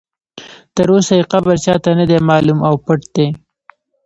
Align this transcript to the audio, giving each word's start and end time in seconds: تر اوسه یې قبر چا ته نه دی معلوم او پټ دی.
تر 0.75 0.87
اوسه 0.93 1.13
یې 1.19 1.23
قبر 1.31 1.55
چا 1.65 1.75
ته 1.83 1.89
نه 1.99 2.05
دی 2.09 2.17
معلوم 2.29 2.59
او 2.67 2.75
پټ 2.85 3.01
دی. 3.15 3.27